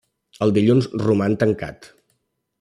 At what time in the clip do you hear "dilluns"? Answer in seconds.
0.55-0.87